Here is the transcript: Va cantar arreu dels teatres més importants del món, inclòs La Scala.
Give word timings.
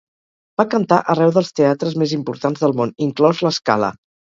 Va 0.61 0.65
cantar 0.71 0.99
arreu 1.15 1.35
dels 1.37 1.55
teatres 1.61 2.01
més 2.05 2.17
importants 2.21 2.67
del 2.67 2.77
món, 2.83 2.99
inclòs 3.11 3.49
La 3.49 3.59
Scala. 3.63 3.97